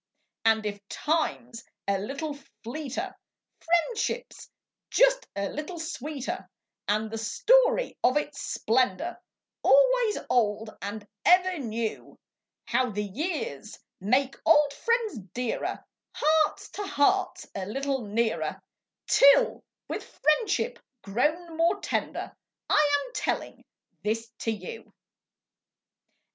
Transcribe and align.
y\AJD 0.47 0.65
if 0.65 0.87
time's 0.89 1.63
a 1.87 1.99
little 1.99 2.33
/ 2.33 2.33
V 2.33 2.43
fleeter, 2.63 3.15
friendship 3.59 4.25
s 4.31 4.49
just 4.89 5.27
a 5.35 5.49
little 5.49 5.77
sxx>eeter, 5.77 6.47
And 6.87 7.11
the 7.11 7.17
storp 7.17 7.95
o" 8.03 8.15
its 8.15 8.41
splendor 8.41 9.19
AlvOaps 9.63 10.25
old 10.27 10.71
and 10.81 11.07
eVer 11.23 11.59
neu); 11.63 12.17
Hovc> 12.67 12.95
the 12.95 13.11
pears 13.11 13.77
make 13.99 14.37
old 14.43 14.73
friends 14.73 15.19
dearet~, 15.35 15.83
Hearts 16.15 16.69
to 16.69 16.81
hearts 16.81 17.45
a 17.53 17.67
little 17.67 18.01
nearer 18.03 18.59
Till 19.05 19.63
voith 19.87 20.01
friendship 20.19 20.79
pro>xm 21.03 21.57
more 21.57 21.79
tender 21.79 22.35
I 22.71 22.89
am 23.05 23.13
tellina 23.13 23.63
this 24.03 24.31
to 24.39 24.77
ou. 24.79 24.93